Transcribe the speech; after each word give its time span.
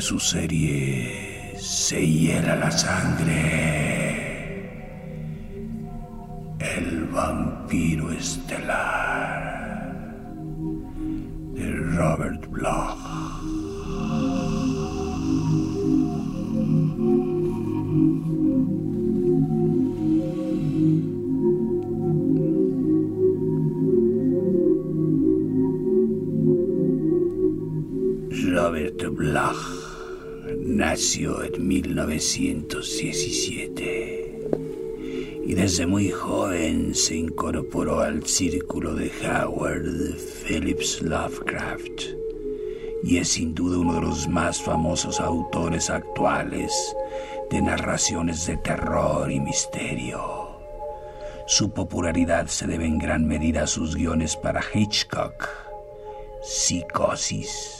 su 0.00 0.18
serie 0.20 1.54
se 1.58 2.00
hiela 2.00 2.56
la 2.56 2.70
sangre. 2.70 3.77
Nació 30.78 31.42
en 31.42 31.66
1917 31.66 34.48
y 35.44 35.54
desde 35.54 35.86
muy 35.88 36.10
joven 36.10 36.94
se 36.94 37.16
incorporó 37.16 37.98
al 37.98 38.24
círculo 38.24 38.94
de 38.94 39.10
Howard 39.24 40.14
Phillips 40.46 41.02
Lovecraft 41.02 42.02
y 43.02 43.16
es 43.16 43.30
sin 43.30 43.56
duda 43.56 43.78
uno 43.78 43.94
de 43.94 44.02
los 44.02 44.28
más 44.28 44.62
famosos 44.62 45.18
autores 45.18 45.90
actuales 45.90 46.72
de 47.50 47.60
narraciones 47.60 48.46
de 48.46 48.58
terror 48.58 49.32
y 49.32 49.40
misterio. 49.40 50.60
Su 51.48 51.72
popularidad 51.72 52.46
se 52.46 52.68
debe 52.68 52.86
en 52.86 52.98
gran 52.98 53.26
medida 53.26 53.64
a 53.64 53.66
sus 53.66 53.96
guiones 53.96 54.36
para 54.36 54.62
Hitchcock, 54.72 55.48
Psicosis, 56.40 57.77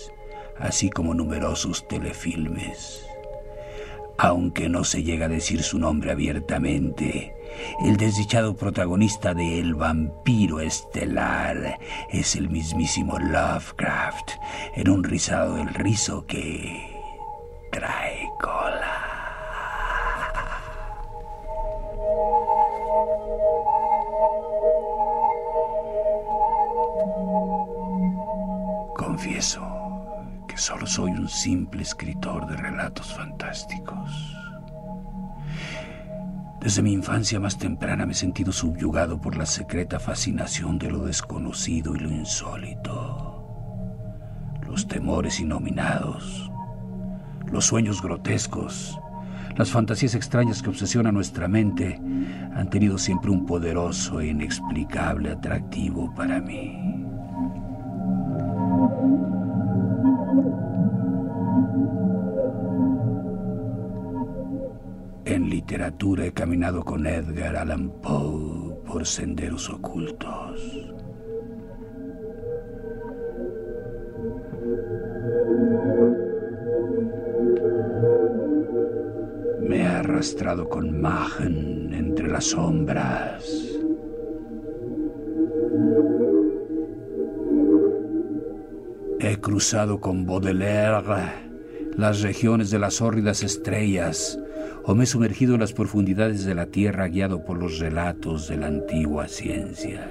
así 0.59 0.91
como 0.91 1.15
numerosos 1.15 1.87
telefilmes. 1.89 3.05
Aunque 4.21 4.69
no 4.69 4.83
se 4.83 5.05
llega 5.05 5.27
a 5.27 5.29
decir 5.29 5.63
su 5.63 5.79
nombre 5.79 6.11
abiertamente, 6.11 7.37
el 7.85 7.97
desdichado 7.97 8.57
protagonista 8.57 9.33
de 9.33 9.61
El 9.61 9.75
vampiro 9.75 10.61
estelar 10.61 11.79
es 12.11 12.35
el 12.35 12.51
mismísimo 12.51 13.19
Lovecraft, 13.19 14.33
en 14.75 14.91
un 14.91 15.05
rizado 15.05 15.55
del 15.55 15.73
rizo 15.73 16.27
que 16.27 17.01
trae 17.71 18.29
cola. 18.41 19.05
Confieso 28.97 29.68
solo 30.59 30.87
soy 30.87 31.13
un 31.13 31.29
simple 31.29 31.83
escritor 31.83 32.47
de 32.47 32.57
relatos 32.57 33.15
fantásticos. 33.15 34.11
Desde 36.61 36.83
mi 36.83 36.93
infancia 36.93 37.39
más 37.39 37.57
temprana 37.57 38.05
me 38.05 38.13
he 38.13 38.17
sentido 38.17 38.51
subyugado 38.51 39.21
por 39.21 39.37
la 39.37 39.47
secreta 39.47 40.01
fascinación 40.01 40.79
de 40.79 40.91
lo 40.91 41.05
desconocido 41.05 41.95
y 41.95 42.01
lo 42.01 42.11
insólito. 42.11 43.47
Los 44.67 44.89
temores 44.89 45.39
innominados, 45.39 46.51
los 47.51 47.65
sueños 47.65 48.03
grotescos, 48.03 48.99
las 49.57 49.71
fantasías 49.71 50.15
extrañas 50.15 50.63
que 50.63 50.71
obsesionan 50.71 51.15
nuestra 51.15 51.49
mente 51.49 52.01
han 52.55 52.69
tenido 52.71 52.99
siempre 52.99 53.31
un 53.31 53.47
poderoso 53.47 54.21
e 54.21 54.29
inexplicable 54.29 55.31
atractivo 55.31 56.13
para 56.15 56.41
mí. 56.41 56.88
Literatura 65.69 66.25
he 66.25 66.33
caminado 66.33 66.83
con 66.83 67.07
Edgar 67.07 67.55
Allan 67.55 67.91
Poe 68.01 68.75
por 68.87 69.05
senderos 69.05 69.69
ocultos. 69.69 70.63
Me 79.61 79.83
he 79.83 79.87
arrastrado 79.87 80.71
con 80.71 80.99
Machen 81.03 81.93
entre 81.93 82.29
las 82.29 82.45
sombras. 82.47 83.45
He 89.21 89.37
cruzado 89.39 90.01
con 90.01 90.25
Baudelaire 90.25 91.05
las 91.95 92.23
regiones 92.23 92.71
de 92.71 92.79
las 92.79 93.03
hórridas 93.03 93.43
estrellas 93.43 94.41
o 94.85 94.95
me 94.95 95.05
he 95.05 95.07
sumergido 95.07 95.55
en 95.55 95.61
las 95.61 95.73
profundidades 95.73 96.45
de 96.45 96.55
la 96.55 96.67
tierra 96.67 97.09
guiado 97.09 97.45
por 97.45 97.59
los 97.59 97.79
relatos 97.79 98.49
de 98.49 98.57
la 98.57 98.67
antigua 98.67 99.29
ciencia. 99.29 100.09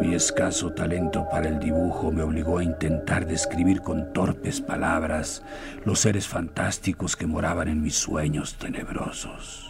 Mi 0.00 0.14
escaso 0.14 0.72
talento 0.72 1.26
para 1.30 1.48
el 1.48 1.58
dibujo 1.58 2.12
me 2.12 2.22
obligó 2.22 2.58
a 2.58 2.64
intentar 2.64 3.26
describir 3.26 3.80
con 3.80 4.12
torpes 4.12 4.60
palabras 4.60 5.42
los 5.84 6.00
seres 6.00 6.28
fantásticos 6.28 7.16
que 7.16 7.26
moraban 7.26 7.68
en 7.68 7.82
mis 7.82 7.96
sueños 7.96 8.56
tenebrosos. 8.56 9.65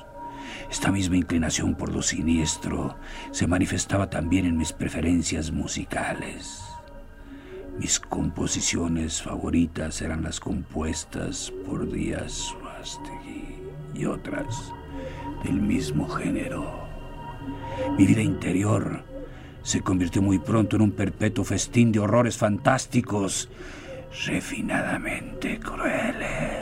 Esta 0.71 0.91
misma 0.91 1.17
inclinación 1.17 1.75
por 1.75 1.93
lo 1.93 2.03
siniestro 2.03 2.97
se 3.31 3.47
manifestaba 3.47 4.11
también 4.11 4.47
en 4.47 4.57
mis 4.57 4.73
preferencias 4.73 5.51
musicales. 5.51 6.63
Mis 7.79 8.01
composiciones 8.01 9.23
favoritas 9.23 10.01
eran 10.01 10.23
las 10.23 10.41
compuestas 10.41 11.53
por 11.67 11.91
Díaz 11.91 12.33
Suástegui 12.33 13.59
y 13.95 14.07
otras 14.07 14.73
del 15.45 15.61
mismo 15.61 16.09
género. 16.09 16.87
Mi 17.99 18.07
vida 18.07 18.23
interior 18.23 19.05
se 19.63 19.81
convirtió 19.81 20.23
muy 20.23 20.39
pronto 20.39 20.77
en 20.77 20.83
un 20.83 20.93
perpetuo 20.93 21.45
festín 21.45 21.93
de 21.93 21.99
horrores 21.99 22.39
fantásticos, 22.39 23.49
refinadamente 24.27 25.59
crueles. 25.59 26.56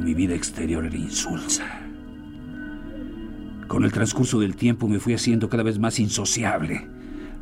Mi 0.00 0.14
vida 0.14 0.34
exterior 0.34 0.86
era 0.86 0.96
insulsa. 0.96 1.66
Con 3.68 3.84
el 3.84 3.92
transcurso 3.92 4.40
del 4.40 4.56
tiempo 4.56 4.88
me 4.88 4.98
fui 4.98 5.14
haciendo 5.14 5.48
cada 5.48 5.62
vez 5.62 5.78
más 5.78 5.98
insociable, 6.00 6.88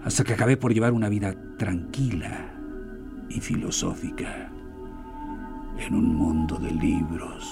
hasta 0.05 0.25
que 0.25 0.33
acabé 0.33 0.57
por 0.57 0.75
llevar 0.75 0.93
una 0.93 1.09
vida 1.09 1.35
tranquila 1.57 2.53
y 3.29 3.41
filosófica 3.41 4.51
en 5.79 5.95
un 5.95 6.15
mundo 6.15 6.57
de 6.57 6.73
libros 6.73 7.49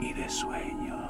y 0.00 0.12
de 0.12 0.28
sueños. 0.28 1.00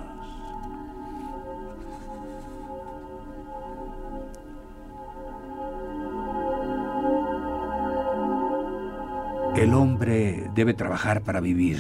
El 9.56 9.74
hombre 9.74 10.48
debe 10.54 10.74
trabajar 10.74 11.22
para 11.22 11.40
vivir. 11.40 11.78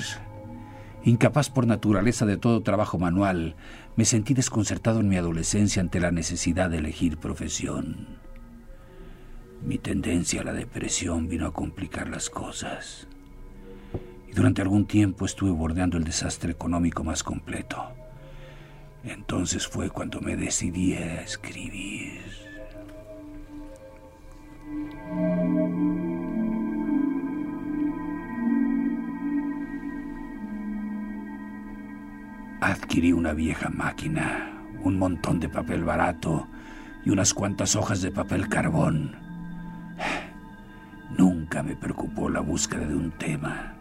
Incapaz 1.04 1.48
por 1.48 1.66
naturaleza 1.66 2.26
de 2.26 2.36
todo 2.36 2.62
trabajo 2.62 2.98
manual, 2.98 3.54
me 3.96 4.04
sentí 4.04 4.34
desconcertado 4.34 5.00
en 5.00 5.08
mi 5.08 5.16
adolescencia 5.16 5.80
ante 5.80 6.00
la 6.00 6.10
necesidad 6.10 6.70
de 6.70 6.78
elegir 6.78 7.18
profesión. 7.18 8.18
Mi 9.62 9.78
tendencia 9.78 10.40
a 10.40 10.44
la 10.44 10.52
depresión 10.52 11.28
vino 11.28 11.46
a 11.46 11.52
complicar 11.52 12.08
las 12.08 12.30
cosas. 12.30 13.08
Y 14.28 14.32
durante 14.32 14.62
algún 14.62 14.86
tiempo 14.86 15.24
estuve 15.24 15.50
bordeando 15.50 15.96
el 15.96 16.04
desastre 16.04 16.52
económico 16.52 17.02
más 17.04 17.22
completo. 17.22 17.82
Entonces 19.04 19.66
fue 19.66 19.90
cuando 19.90 20.20
me 20.20 20.36
decidí 20.36 20.94
a 20.94 21.22
escribir. 21.22 22.20
Adquirí 32.60 33.12
una 33.12 33.34
vieja 33.34 33.68
máquina, 33.68 34.52
un 34.82 34.98
montón 34.98 35.38
de 35.38 35.48
papel 35.48 35.84
barato 35.84 36.48
y 37.04 37.10
unas 37.10 37.32
cuantas 37.32 37.76
hojas 37.76 38.02
de 38.02 38.10
papel 38.10 38.48
carbón. 38.48 39.16
Nunca 41.16 41.62
me 41.62 41.76
preocupó 41.76 42.28
la 42.28 42.40
búsqueda 42.40 42.86
de 42.86 42.94
un 42.94 43.12
tema. 43.12 43.74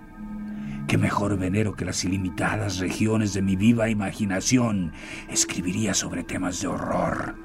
Qué 0.88 0.98
mejor 0.98 1.38
venero 1.38 1.76
que 1.76 1.86
las 1.86 2.04
ilimitadas 2.06 2.78
regiones 2.80 3.34
de 3.34 3.42
mi 3.42 3.56
viva 3.56 3.90
imaginación. 3.90 4.94
Escribiría 5.28 5.94
sobre 5.94 6.24
temas 6.24 6.62
de 6.62 6.68
horror 6.68 7.36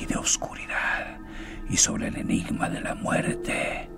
y 0.00 0.06
de 0.06 0.16
oscuridad 0.16 1.18
y 1.68 1.76
sobre 1.76 2.08
el 2.08 2.16
enigma 2.16 2.70
de 2.70 2.80
la 2.80 2.94
muerte. 2.94 3.90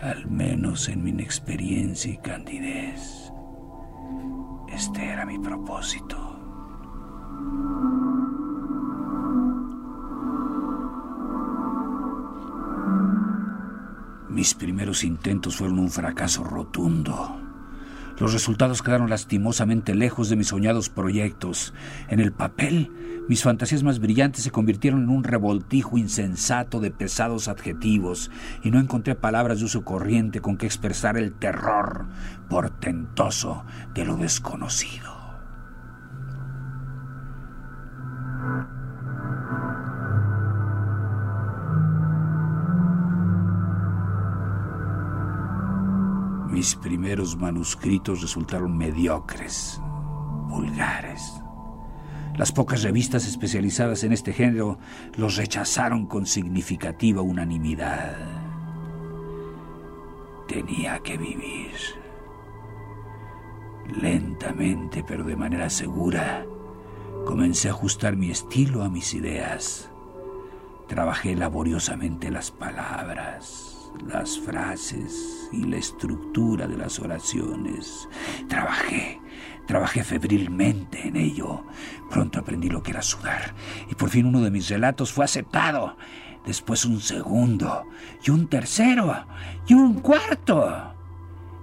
Al 0.00 0.28
menos 0.28 0.88
en 0.88 1.04
mi 1.04 1.10
inexperiencia 1.10 2.12
y 2.12 2.16
candidez. 2.16 3.31
Este 4.72 5.04
era 5.04 5.26
mi 5.26 5.38
propósito. 5.38 6.16
Mis 14.30 14.54
primeros 14.54 15.04
intentos 15.04 15.56
fueron 15.56 15.78
un 15.78 15.90
fracaso 15.90 16.42
rotundo. 16.42 17.41
Los 18.22 18.34
resultados 18.34 18.82
quedaron 18.82 19.10
lastimosamente 19.10 19.96
lejos 19.96 20.28
de 20.28 20.36
mis 20.36 20.46
soñados 20.46 20.90
proyectos. 20.90 21.74
En 22.08 22.20
el 22.20 22.30
papel, 22.30 22.92
mis 23.28 23.42
fantasías 23.42 23.82
más 23.82 23.98
brillantes 23.98 24.44
se 24.44 24.52
convirtieron 24.52 25.02
en 25.02 25.08
un 25.08 25.24
revoltijo 25.24 25.98
insensato 25.98 26.78
de 26.78 26.92
pesados 26.92 27.48
adjetivos 27.48 28.30
y 28.62 28.70
no 28.70 28.78
encontré 28.78 29.16
palabras 29.16 29.58
de 29.58 29.64
uso 29.64 29.82
corriente 29.82 30.38
con 30.38 30.56
que 30.56 30.66
expresar 30.66 31.16
el 31.16 31.32
terror 31.32 32.06
portentoso 32.48 33.64
de 33.92 34.04
lo 34.04 34.16
desconocido. 34.16 35.21
Mis 46.62 46.76
primeros 46.76 47.36
manuscritos 47.36 48.22
resultaron 48.22 48.78
mediocres, 48.78 49.80
vulgares. 50.46 51.42
Las 52.36 52.52
pocas 52.52 52.84
revistas 52.84 53.26
especializadas 53.26 54.04
en 54.04 54.12
este 54.12 54.32
género 54.32 54.78
los 55.16 55.34
rechazaron 55.34 56.06
con 56.06 56.24
significativa 56.24 57.20
unanimidad. 57.20 58.16
Tenía 60.46 61.00
que 61.00 61.18
vivir. 61.18 61.74
Lentamente, 64.00 65.02
pero 65.02 65.24
de 65.24 65.34
manera 65.34 65.68
segura, 65.68 66.46
comencé 67.26 67.70
a 67.70 67.72
ajustar 67.72 68.14
mi 68.14 68.30
estilo 68.30 68.84
a 68.84 68.88
mis 68.88 69.14
ideas. 69.14 69.90
Trabajé 70.86 71.34
laboriosamente 71.34 72.30
las 72.30 72.52
palabras 72.52 73.71
las 74.06 74.38
frases 74.38 75.48
y 75.52 75.64
la 75.64 75.76
estructura 75.76 76.66
de 76.66 76.76
las 76.76 76.98
oraciones. 76.98 78.08
Trabajé, 78.48 79.20
trabajé 79.66 80.04
febrilmente 80.04 81.08
en 81.08 81.16
ello. 81.16 81.64
Pronto 82.10 82.40
aprendí 82.40 82.68
lo 82.68 82.82
que 82.82 82.92
era 82.92 83.02
sudar 83.02 83.54
y 83.90 83.94
por 83.94 84.10
fin 84.10 84.26
uno 84.26 84.40
de 84.40 84.50
mis 84.50 84.68
relatos 84.68 85.12
fue 85.12 85.24
aceptado. 85.24 85.96
Después 86.44 86.84
un 86.84 87.00
segundo 87.00 87.84
y 88.24 88.30
un 88.30 88.48
tercero 88.48 89.26
y 89.66 89.74
un 89.74 90.00
cuarto. 90.00 90.94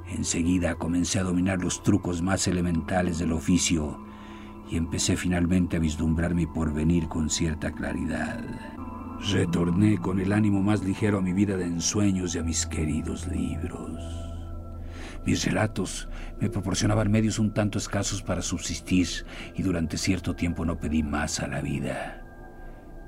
Enseguida 0.08 0.76
comencé 0.76 1.20
a 1.20 1.24
dominar 1.24 1.60
los 1.60 1.84
trucos 1.84 2.22
más 2.22 2.48
elementales 2.48 3.20
del 3.20 3.34
oficio 3.34 4.00
y 4.70 4.78
empecé 4.78 5.18
finalmente 5.18 5.78
a 5.78 5.80
vislumbrar 5.80 6.34
mi 6.34 6.46
porvenir 6.46 7.08
con 7.08 7.30
cierta 7.30 7.72
claridad. 7.72 8.44
Retorné 9.28 9.98
con 9.98 10.20
el 10.20 10.32
ánimo 10.32 10.62
más 10.62 10.82
ligero 10.82 11.18
a 11.18 11.22
mi 11.22 11.34
vida 11.34 11.58
de 11.58 11.66
ensueños 11.66 12.36
y 12.36 12.40
a 12.40 12.44
mis 12.44 12.66
queridos 12.66 13.28
libros. 13.28 14.02
Mis 15.26 15.44
relatos 15.44 16.08
me 16.40 16.50
proporcionaban 16.50 17.12
medios 17.12 17.38
un 17.38 17.54
tanto 17.54 17.78
escasos 17.78 18.24
para 18.24 18.42
subsistir 18.42 19.08
y 19.56 19.62
durante 19.62 19.98
cierto 19.98 20.36
tiempo 20.36 20.64
no 20.64 20.80
pedí 20.80 21.04
más 21.04 21.42
a 21.42 21.48
la 21.48 21.62
vida. 21.62 22.24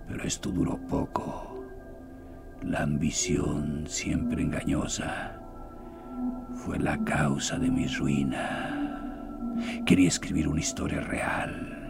Pero 0.08 0.24
esto 0.24 0.52
duró 0.52 0.78
poco. 0.88 1.66
La 2.62 2.84
ambición, 2.84 3.86
siempre 3.88 4.44
engañosa, 4.44 5.40
fue 6.54 6.78
la 6.78 7.02
causa 7.06 7.58
de 7.58 7.72
mi 7.72 7.88
ruina. 7.88 9.56
Quería 9.86 10.10
escribir 10.10 10.50
una 10.50 10.60
historia 10.60 11.00
real 11.00 11.81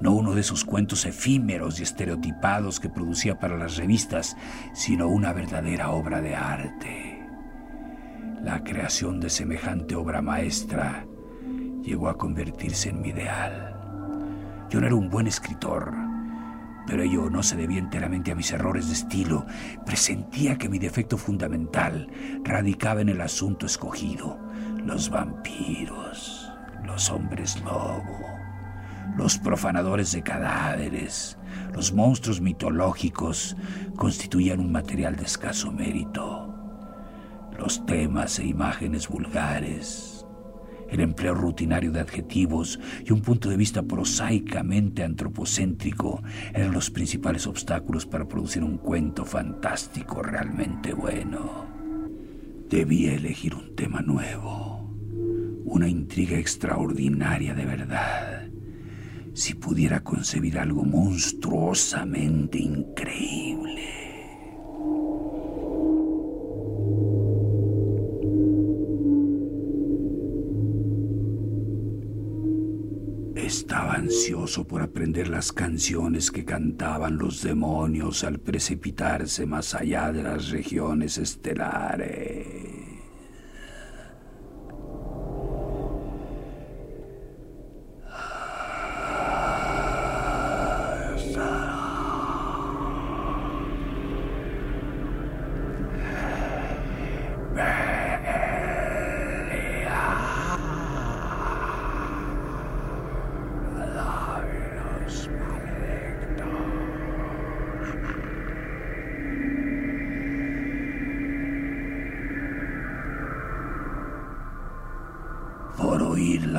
no 0.00 0.12
uno 0.12 0.34
de 0.34 0.40
esos 0.40 0.64
cuentos 0.64 1.04
efímeros 1.06 1.80
y 1.80 1.82
estereotipados 1.82 2.80
que 2.80 2.88
producía 2.88 3.38
para 3.38 3.56
las 3.56 3.76
revistas, 3.76 4.36
sino 4.72 5.08
una 5.08 5.32
verdadera 5.32 5.90
obra 5.90 6.20
de 6.20 6.34
arte. 6.34 7.26
La 8.42 8.62
creación 8.62 9.20
de 9.20 9.30
semejante 9.30 9.94
obra 9.94 10.20
maestra 10.20 11.06
llegó 11.82 12.08
a 12.08 12.18
convertirse 12.18 12.90
en 12.90 13.00
mi 13.00 13.08
ideal. 13.08 13.70
Yo 14.70 14.80
no 14.80 14.86
era 14.86 14.94
un 14.94 15.08
buen 15.08 15.26
escritor, 15.26 15.94
pero 16.86 17.02
ello 17.02 17.30
no 17.30 17.42
se 17.42 17.56
debía 17.56 17.78
enteramente 17.78 18.32
a 18.32 18.34
mis 18.34 18.52
errores 18.52 18.88
de 18.88 18.94
estilo. 18.94 19.46
Presentía 19.86 20.58
que 20.58 20.68
mi 20.68 20.78
defecto 20.78 21.16
fundamental 21.16 22.10
radicaba 22.42 23.00
en 23.00 23.08
el 23.08 23.20
asunto 23.20 23.64
escogido, 23.64 24.38
los 24.84 25.08
vampiros, 25.08 26.52
los 26.84 27.10
hombres 27.10 27.58
lobo 27.62 28.33
los 29.16 29.38
profanadores 29.38 30.12
de 30.12 30.22
cadáveres, 30.22 31.38
los 31.72 31.92
monstruos 31.92 32.40
mitológicos 32.40 33.56
constituían 33.96 34.60
un 34.60 34.72
material 34.72 35.16
de 35.16 35.24
escaso 35.24 35.72
mérito. 35.72 36.52
Los 37.58 37.86
temas 37.86 38.38
e 38.40 38.46
imágenes 38.46 39.08
vulgares, 39.08 40.26
el 40.90 41.00
empleo 41.00 41.34
rutinario 41.34 41.92
de 41.92 42.00
adjetivos 42.00 42.80
y 43.04 43.12
un 43.12 43.20
punto 43.20 43.48
de 43.48 43.56
vista 43.56 43.82
prosaicamente 43.82 45.04
antropocéntrico 45.04 46.22
eran 46.52 46.72
los 46.72 46.90
principales 46.90 47.46
obstáculos 47.46 48.06
para 48.06 48.26
producir 48.26 48.64
un 48.64 48.78
cuento 48.78 49.24
fantástico 49.24 50.22
realmente 50.22 50.92
bueno. 50.92 51.66
Debía 52.68 53.14
elegir 53.14 53.54
un 53.54 53.76
tema 53.76 54.00
nuevo, 54.00 54.90
una 55.64 55.88
intriga 55.88 56.36
extraordinaria 56.38 57.54
de 57.54 57.64
verdad 57.64 58.33
si 59.34 59.54
pudiera 59.54 60.02
concebir 60.02 60.58
algo 60.58 60.84
monstruosamente 60.84 62.58
increíble. 62.58 64.04
Estaba 73.34 73.94
ansioso 73.94 74.66
por 74.66 74.80
aprender 74.80 75.28
las 75.28 75.52
canciones 75.52 76.30
que 76.30 76.44
cantaban 76.44 77.18
los 77.18 77.42
demonios 77.42 78.24
al 78.24 78.38
precipitarse 78.38 79.44
más 79.44 79.74
allá 79.74 80.12
de 80.12 80.22
las 80.22 80.48
regiones 80.48 81.18
estelares. 81.18 82.63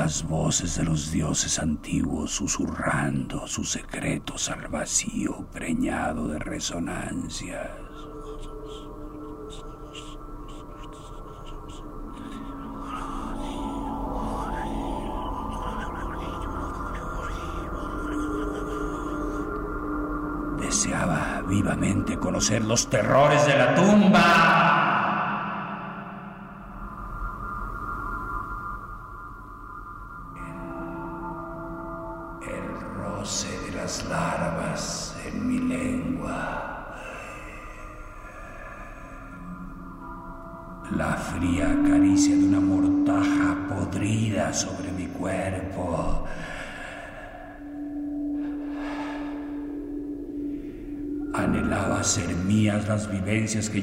Las 0.05 0.21
voces 0.27 0.77
de 0.77 0.83
los 0.83 1.11
dioses 1.11 1.57
antiguos 1.57 2.29
susurrando 2.29 3.47
sus 3.47 3.71
secretos 3.71 4.51
al 4.51 4.67
vacío 4.67 5.47
preñado 5.51 6.27
de 6.27 6.37
resonancias. 6.37 7.71
Deseaba 20.59 21.41
vivamente 21.47 22.19
conocer 22.19 22.63
los 22.63 22.87
terrores 22.91 23.43
de 23.47 23.57
la 23.57 23.73
tumba. 23.73 24.74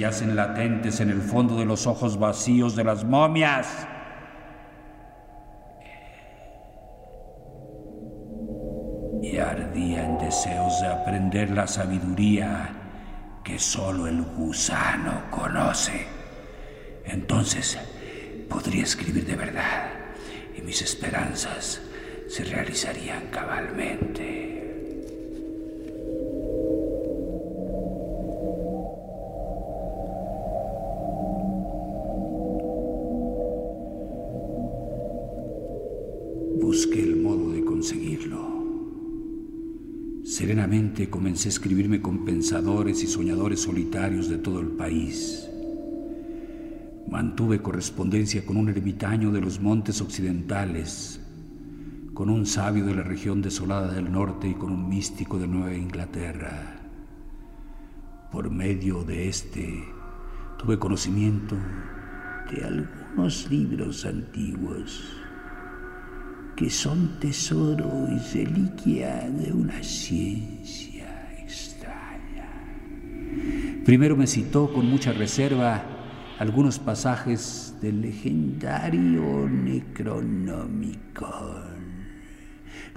Yacen 0.02 0.34
latentes 0.34 0.98
en 0.98 1.10
el 1.10 1.22
fondo 1.22 1.56
de 1.56 1.64
los 1.64 1.86
ojos 1.86 2.18
vacíos 2.18 2.74
de 2.74 2.82
las 2.82 3.04
momias. 3.04 3.86
Y 9.22 9.38
ardía 9.38 10.04
en 10.04 10.18
deseos 10.18 10.80
de 10.80 10.88
aprender 10.88 11.50
la 11.50 11.68
sabiduría 11.68 12.70
que 13.44 13.60
solo 13.60 14.08
el 14.08 14.22
gusano 14.22 15.30
conoce. 15.30 16.04
Entonces 17.04 17.78
podría 18.50 18.82
escribir 18.82 19.24
de 19.24 19.36
verdad 19.36 19.88
y 20.58 20.62
mis 20.62 20.82
esperanzas 20.82 21.80
se 22.28 22.42
realizarían 22.42 23.28
cabalmente. 23.30 24.51
Comencé 41.10 41.48
a 41.48 41.50
escribirme 41.50 42.00
con 42.00 42.24
pensadores 42.24 43.02
y 43.02 43.06
soñadores 43.06 43.60
solitarios 43.60 44.28
de 44.28 44.38
todo 44.38 44.60
el 44.60 44.68
país 44.68 45.48
Mantuve 47.12 47.60
correspondencia 47.60 48.46
con 48.46 48.56
un 48.56 48.70
ermitaño 48.70 49.30
de 49.32 49.42
los 49.42 49.60
montes 49.60 50.00
occidentales, 50.00 51.20
con 52.14 52.30
un 52.30 52.46
sabio 52.46 52.86
de 52.86 52.94
la 52.94 53.02
región 53.02 53.42
desolada 53.42 53.92
del 53.92 54.10
norte 54.10 54.48
y 54.48 54.54
con 54.54 54.72
un 54.72 54.88
místico 54.88 55.38
de 55.38 55.46
Nueva 55.46 55.74
Inglaterra. 55.74 56.80
Por 58.30 58.50
medio 58.50 59.04
de 59.04 59.28
este 59.28 59.84
tuve 60.58 60.78
conocimiento 60.78 61.54
de 62.50 62.64
algunos 62.64 63.50
libros 63.50 64.06
antiguos 64.06 65.21
que 66.56 66.70
son 66.70 67.18
tesoro 67.18 68.08
y 68.08 68.18
reliquia 68.34 69.28
de 69.30 69.52
una 69.52 69.82
ciencia 69.82 71.32
extraña. 71.38 72.48
Primero 73.84 74.16
me 74.16 74.26
citó 74.26 74.72
con 74.72 74.86
mucha 74.86 75.12
reserva 75.12 75.82
algunos 76.38 76.78
pasajes 76.78 77.74
del 77.80 78.02
legendario 78.02 79.48
Necronómico. 79.48 81.28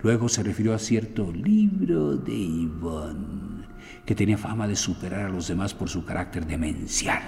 Luego 0.03 0.29
se 0.29 0.43
refirió 0.43 0.73
a 0.73 0.79
cierto 0.79 1.31
libro 1.31 2.17
de 2.17 2.37
Yvonne, 2.37 3.65
que 4.05 4.15
tenía 4.15 4.37
fama 4.37 4.67
de 4.67 4.75
superar 4.75 5.25
a 5.25 5.29
los 5.29 5.47
demás 5.47 5.73
por 5.73 5.89
su 5.89 6.05
carácter 6.05 6.45
demencial 6.45 7.23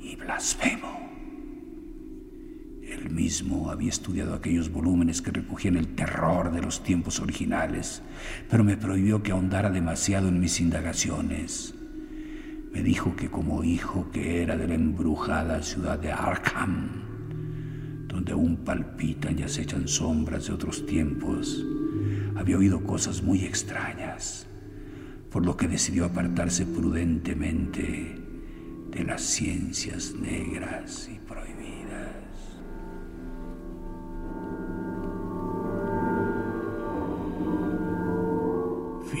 y 0.00 0.14
blasfemo. 0.16 0.87
Él 2.98 3.10
mismo 3.10 3.70
había 3.70 3.90
estudiado 3.90 4.34
aquellos 4.34 4.72
volúmenes 4.72 5.22
que 5.22 5.30
recogían 5.30 5.76
el 5.76 5.94
terror 5.94 6.50
de 6.50 6.60
los 6.60 6.82
tiempos 6.82 7.20
originales, 7.20 8.02
pero 8.50 8.64
me 8.64 8.76
prohibió 8.76 9.22
que 9.22 9.30
ahondara 9.30 9.70
demasiado 9.70 10.28
en 10.28 10.40
mis 10.40 10.58
indagaciones. 10.60 11.74
Me 12.72 12.82
dijo 12.82 13.14
que 13.14 13.30
como 13.30 13.62
hijo 13.62 14.10
que 14.10 14.42
era 14.42 14.56
de 14.56 14.66
la 14.66 14.74
embrujada 14.74 15.62
ciudad 15.62 15.98
de 15.98 16.10
Arkham, 16.10 16.88
donde 18.08 18.32
aún 18.32 18.56
palpitan 18.64 19.38
y 19.38 19.44
acechan 19.44 19.86
sombras 19.86 20.48
de 20.48 20.54
otros 20.54 20.84
tiempos, 20.84 21.64
había 22.34 22.58
oído 22.58 22.82
cosas 22.82 23.22
muy 23.22 23.44
extrañas, 23.44 24.46
por 25.30 25.46
lo 25.46 25.56
que 25.56 25.68
decidió 25.68 26.04
apartarse 26.04 26.66
prudentemente 26.66 28.16
de 28.90 29.04
las 29.04 29.22
ciencias 29.22 30.14
negras 30.14 31.08
y 31.12 31.17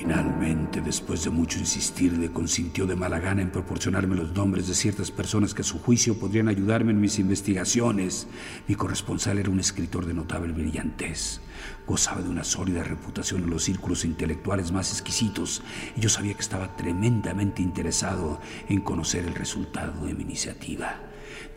Finalmente, 0.08 0.80
después 0.80 1.22
de 1.24 1.28
mucho 1.28 1.58
insistir, 1.58 2.14
le 2.16 2.32
consintió 2.32 2.86
de 2.86 2.96
mala 2.96 3.20
gana 3.20 3.42
en 3.42 3.50
proporcionarme 3.50 4.16
los 4.16 4.32
nombres 4.32 4.66
de 4.66 4.72
ciertas 4.72 5.10
personas 5.10 5.52
que 5.52 5.60
a 5.60 5.66
su 5.66 5.80
juicio 5.80 6.18
podrían 6.18 6.48
ayudarme 6.48 6.92
en 6.92 7.00
mis 7.02 7.18
investigaciones. 7.18 8.26
Mi 8.66 8.74
corresponsal 8.74 9.38
era 9.38 9.50
un 9.50 9.60
escritor 9.60 10.06
de 10.06 10.14
notable 10.14 10.54
brillantez. 10.54 11.42
Gozaba 11.86 12.22
de 12.22 12.30
una 12.30 12.42
sólida 12.42 12.82
reputación 12.84 13.42
en 13.42 13.50
los 13.50 13.64
círculos 13.64 14.06
intelectuales 14.06 14.72
más 14.72 14.92
exquisitos 14.92 15.62
y 15.94 16.00
yo 16.00 16.08
sabía 16.08 16.32
que 16.32 16.40
estaba 16.40 16.74
tremendamente 16.74 17.60
interesado 17.60 18.40
en 18.66 18.80
conocer 18.80 19.26
el 19.26 19.34
resultado 19.34 20.06
de 20.06 20.14
mi 20.14 20.22
iniciativa. 20.22 21.07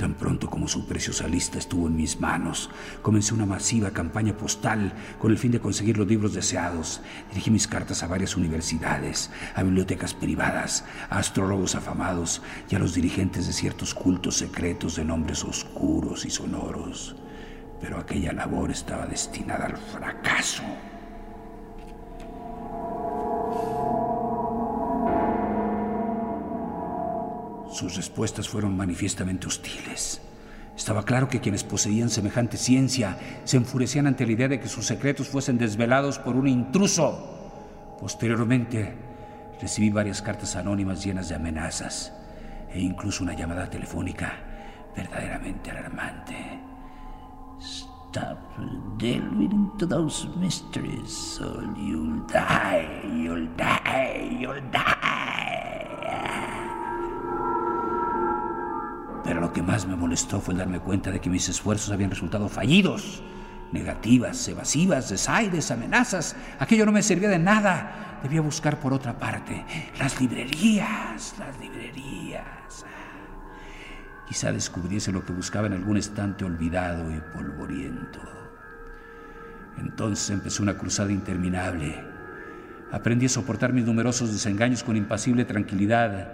Tan 0.02 0.16
pronto 0.16 0.50
como 0.50 0.68
su 0.68 0.88
preciosa 0.88 1.28
lista 1.28 1.60
estuvo 1.60 1.86
en 1.86 1.96
mis 1.96 2.20
manos, 2.20 2.72
comencé 3.04 3.36
una 3.36 3.46
masiva 3.46 3.92
campaña 3.92 4.36
postal 4.36 4.92
con 5.20 5.30
el 5.30 5.38
fin 5.38 5.52
de 5.52 5.60
conseguir 5.60 5.96
los 6.00 6.08
libros 6.08 6.34
deseados. 6.34 7.02
Dirigí 7.30 7.52
mis 7.52 7.68
cartas 7.68 8.02
a 8.02 8.08
varias 8.08 8.36
universidades, 8.36 9.30
a 9.54 9.62
bibliotecas 9.62 10.16
privadas, 10.16 10.86
a 11.12 11.20
astrólogos 11.20 11.76
afamados 11.76 12.42
y 12.68 12.74
a 12.74 12.80
los 12.80 12.96
dirigentes 12.96 13.46
de 13.46 13.54
ciertos 13.54 13.94
cultos 13.94 14.38
secretos 14.38 14.96
de 14.96 15.06
nombres 15.06 15.44
oscuros 15.44 16.26
y 16.26 16.32
sonoros. 16.32 17.16
Pero 17.80 18.00
aquella 18.00 18.34
labor 18.34 18.72
estaba 18.72 19.06
destinada 19.06 19.68
al 19.68 19.78
fracaso. 19.78 20.64
Sus 27.72 27.96
respuestas 27.96 28.50
fueron 28.50 28.76
manifiestamente 28.76 29.48
hostiles. 29.48 30.22
Estaba 30.76 31.04
claro 31.04 31.30
que 31.30 31.40
quienes 31.40 31.64
poseían 31.64 32.10
semejante 32.10 32.58
ciencia 32.58 33.18
se 33.44 33.58
enfurecían 33.58 34.08
ante 34.08 34.26
la 34.26 34.32
idea 34.34 34.48
de 34.48 34.60
que 34.60 34.68
sus 34.68 34.86
secretos 34.86 35.28
fuesen 35.28 35.58
desvelados 35.58 36.20
por 36.20 36.36
un 36.36 36.48
intruso. 36.48 37.98
Posteriormente, 38.00 38.96
recibí 39.62 39.90
varias 39.90 40.22
cartas 40.22 40.56
anónimas 40.56 41.04
llenas 41.04 41.30
de 41.30 41.36
amenazas 41.36 42.12
e 42.74 42.80
incluso 42.80 43.24
una 43.24 43.34
llamada 43.34 43.70
telefónica 43.70 44.34
verdaderamente 44.96 45.72
alarmante. 45.72 46.60
Stop 47.60 48.40
delving 48.98 49.50
into 49.52 49.86
those 49.86 50.28
mysteries 50.38 51.40
or 51.40 51.64
you'll 51.78 52.26
die, 52.28 53.02
you'll 53.06 53.48
die, 53.56 54.38
you'll 54.40 54.62
die. 54.72 55.71
Pero 59.24 59.40
lo 59.40 59.54
que 59.54 59.62
más 59.62 59.86
me 59.88 59.96
molestó 59.96 60.42
fue 60.42 60.56
darme 60.56 60.80
cuenta 60.80 61.12
de 61.12 61.20
que 61.20 61.30
mis 61.30 61.48
esfuerzos 61.50 61.92
habían 61.92 62.10
resultado 62.10 62.50
fallidos. 62.50 63.22
Negativas, 63.72 64.48
evasivas, 64.48 65.10
desaires, 65.10 65.72
amenazas. 65.72 66.36
Aquello 66.60 66.86
no 66.86 66.92
me 66.92 67.04
servía 67.04 67.30
de 67.30 67.40
nada. 67.40 68.20
Debía 68.24 68.42
buscar 68.42 68.80
por 68.80 68.94
otra 68.94 69.18
parte. 69.18 69.64
Las 69.98 70.20
librerías, 70.20 71.36
las 71.40 71.60
librerías. 71.60 72.86
Quizá 74.28 74.52
descubriese 74.52 75.12
lo 75.12 75.26
que 75.26 75.34
buscaba 75.34 75.68
en 75.68 75.74
algún 75.74 75.98
estante 75.98 76.46
olvidado 76.46 77.12
y 77.14 77.20
polvoriento. 77.34 78.20
Entonces 79.78 80.30
empezó 80.30 80.64
una 80.64 80.78
cruzada 80.78 81.12
interminable. 81.12 82.04
Aprendí 82.92 83.28
a 83.28 83.30
soportar 83.30 83.74
mis 83.74 83.86
numerosos 83.86 84.32
desengaños 84.32 84.84
con 84.84 84.98
impasible 84.98 85.46
tranquilidad 85.46 86.34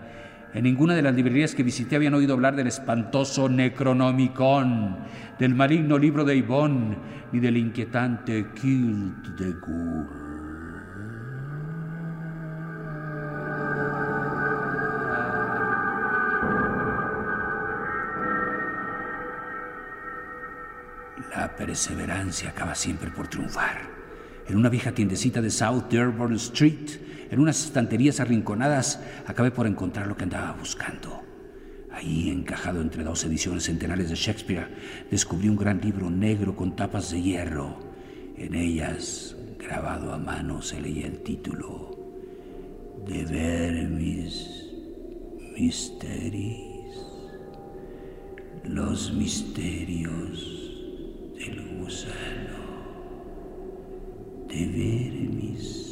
En 0.53 0.63
ninguna 0.63 0.95
de 0.95 1.01
las 1.01 1.13
librerías 1.13 1.53
que 1.53 1.63
visité 1.63 1.97
habían 1.97 2.13
oído 2.13 2.33
hablar 2.33 2.55
del 2.55 2.67
espantoso 2.67 3.49
Necronomicon, 3.49 4.97
del 5.37 5.53
maligno 5.53 5.97
libro 5.97 6.23
de 6.23 6.37
Yvonne, 6.37 6.97
ni 7.31 7.39
del 7.39 7.57
inquietante 7.57 8.47
Culte 8.47 9.43
de 9.43 9.53
Gaulle. 9.53 10.27
La 21.35 21.55
perseverancia 21.55 22.49
acaba 22.49 22.73
siempre 22.73 23.11
por 23.11 23.27
triunfar. 23.27 23.81
En 24.47 24.57
una 24.57 24.69
vieja 24.69 24.91
tiendecita 24.93 25.41
de 25.41 25.51
South 25.51 25.83
Dearborn 25.89 26.35
Street, 26.35 26.89
en 27.29 27.39
unas 27.39 27.63
estanterías 27.63 28.19
arrinconadas, 28.19 28.99
acabé 29.25 29.51
por 29.51 29.67
encontrar 29.67 30.07
lo 30.07 30.17
que 30.17 30.23
andaba 30.23 30.53
buscando. 30.53 31.21
Ahí, 31.91 32.29
encajado 32.29 32.81
entre 32.81 33.03
dos 33.03 33.23
ediciones 33.25 33.63
centenares 33.63 34.09
de 34.09 34.15
Shakespeare, 34.15 34.67
descubrí 35.09 35.49
un 35.49 35.57
gran 35.57 35.81
libro 35.81 36.09
negro 36.09 36.55
con 36.55 36.75
tapas 36.75 37.11
de 37.11 37.21
hierro. 37.21 37.77
En 38.37 38.53
ellas, 38.53 39.35
grabado 39.57 40.13
a 40.13 40.17
mano, 40.17 40.61
se 40.61 40.79
leía 40.79 41.07
el 41.07 41.23
título 41.23 41.97
De 43.07 43.25
Vermis 43.25 44.65
Mysteries. 45.57 46.67
Los 48.63 49.13
misterios 49.13 50.57
el 51.39 51.79
gusano 51.79 52.57
de 54.47 54.65
ver 54.67 55.13
mis 55.29 55.86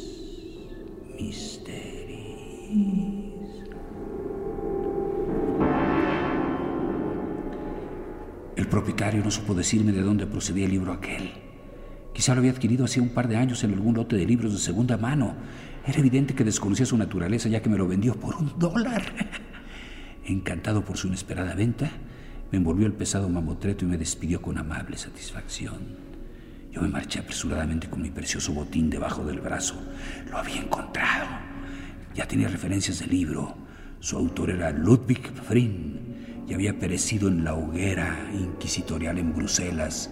El 8.56 8.68
propietario 8.68 9.22
no 9.22 9.30
supo 9.30 9.54
decirme 9.54 9.92
de 9.92 10.02
dónde 10.02 10.26
procedía 10.26 10.64
el 10.64 10.72
libro 10.72 10.92
aquel. 10.92 11.30
Quizá 12.12 12.34
lo 12.34 12.40
había 12.40 12.52
adquirido 12.52 12.86
hacía 12.86 13.02
un 13.02 13.10
par 13.10 13.28
de 13.28 13.36
años 13.36 13.62
en 13.62 13.74
algún 13.74 13.94
lote 13.94 14.16
de 14.16 14.24
libros 14.24 14.52
de 14.52 14.58
segunda 14.58 14.96
mano. 14.96 15.34
Era 15.86 15.98
evidente 15.98 16.34
que 16.34 16.44
desconocía 16.44 16.86
su 16.86 16.96
naturaleza 16.96 17.48
ya 17.48 17.60
que 17.60 17.68
me 17.68 17.76
lo 17.76 17.86
vendió 17.86 18.14
por 18.14 18.34
un 18.36 18.58
dólar. 18.58 19.02
Encantado 20.24 20.84
por 20.84 20.96
su 20.96 21.08
inesperada 21.08 21.54
venta, 21.54 21.90
me 22.50 22.58
envolvió 22.58 22.86
el 22.86 22.94
pesado 22.94 23.28
mamotreto 23.28 23.84
y 23.84 23.88
me 23.88 23.98
despidió 23.98 24.40
con 24.40 24.58
amable 24.58 24.96
satisfacción. 24.96 26.15
Yo 26.76 26.82
me 26.82 26.88
marché 26.88 27.20
apresuradamente 27.20 27.88
con 27.88 28.02
mi 28.02 28.10
precioso 28.10 28.52
botín 28.52 28.90
debajo 28.90 29.24
del 29.24 29.40
brazo. 29.40 29.82
Lo 30.28 30.36
había 30.36 30.60
encontrado. 30.60 31.26
Ya 32.14 32.28
tenía 32.28 32.48
referencias 32.48 32.98
del 32.98 33.08
libro. 33.08 33.56
Su 33.98 34.18
autor 34.18 34.50
era 34.50 34.70
Ludwig 34.72 35.32
Frin 35.48 36.44
y 36.46 36.52
había 36.52 36.78
perecido 36.78 37.28
en 37.28 37.44
la 37.44 37.54
hoguera 37.54 38.28
inquisitorial 38.34 39.16
en 39.16 39.34
Bruselas 39.34 40.10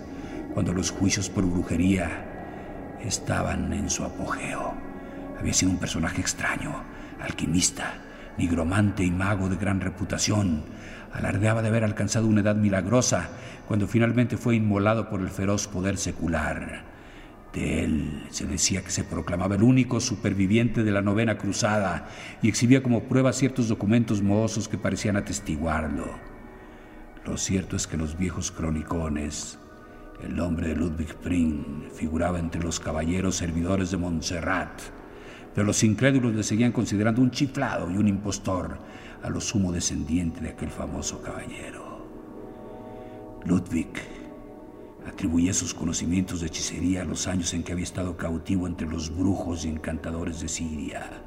cuando 0.55 0.73
los 0.73 0.91
juicios 0.91 1.29
por 1.29 1.45
brujería 1.45 2.97
estaban 3.05 3.71
en 3.75 3.91
su 3.91 4.03
apogeo. 4.03 4.73
Había 5.39 5.53
sido 5.53 5.71
un 5.71 5.79
personaje 5.79 6.23
extraño, 6.23 6.83
alquimista, 7.21 7.93
nigromante 8.39 9.05
y 9.05 9.11
mago 9.11 9.49
de 9.49 9.57
gran 9.57 9.81
reputación, 9.81 10.65
alardeaba 11.13 11.63
de 11.63 11.69
haber 11.69 11.85
alcanzado 11.85 12.27
una 12.27 12.41
edad 12.41 12.57
milagrosa 12.57 13.29
cuando 13.67 13.87
finalmente 13.87 14.37
fue 14.37 14.57
inmolado 14.57 15.09
por 15.09 15.21
el 15.21 15.31
feroz 15.31 15.69
poder 15.69 15.97
secular. 15.97 16.85
De 17.53 17.85
él 17.85 18.27
se 18.31 18.47
decía 18.47 18.83
que 18.83 18.91
se 18.91 19.05
proclamaba 19.05 19.55
el 19.55 19.63
único 19.63 20.01
superviviente 20.01 20.83
de 20.83 20.91
la 20.91 21.03
novena 21.03 21.39
cruzada 21.39 22.09
y 22.43 22.49
exhibía 22.49 22.83
como 22.83 23.05
prueba 23.05 23.33
ciertos 23.33 23.69
documentos 23.69 24.23
mohosos 24.23 24.69
que 24.69 24.77
parecían 24.77 25.17
atestiguarlo. 25.17 26.07
Lo 27.25 27.37
cierto 27.37 27.77
es 27.77 27.87
que 27.87 27.97
los 27.97 28.19
viejos 28.19 28.51
cronicones, 28.51 29.59
el 30.23 30.35
nombre 30.35 30.69
de 30.69 30.77
Ludwig 30.77 31.15
Pring 31.15 31.85
figuraba 31.95 32.41
entre 32.41 32.61
los 32.61 32.81
caballeros 32.81 33.37
servidores 33.37 33.93
de 33.93 33.99
Montserrat, 33.99 34.81
pero 35.55 35.67
los 35.67 35.85
incrédulos 35.85 36.35
le 36.35 36.43
seguían 36.43 36.73
considerando 36.73 37.23
un 37.23 37.31
chiflado 37.31 37.91
y 37.91 37.97
un 37.97 38.09
impostor, 38.09 38.79
a 39.23 39.31
lo 39.31 39.41
sumo 39.41 39.73
descendiente 39.73 40.41
de 40.41 40.51
aquel 40.51 40.71
famoso 40.71 41.23
caballero. 41.23 42.07
Ludwig 43.45 43.89
atribuía 45.07 45.55
sus 45.55 45.73
conocimientos 45.73 46.41
de 46.41 46.49
hechicería 46.49 47.03
a 47.03 47.05
los 47.05 47.27
años 47.27 47.55
en 47.55 47.63
que 47.63 47.73
había 47.73 47.85
estado 47.85 48.17
cautivo 48.17 48.67
entre 48.67 48.89
los 48.89 49.17
brujos 49.17 49.65
y 49.65 49.69
encantadores 49.69 50.41
de 50.41 50.49
Siria, 50.49 51.23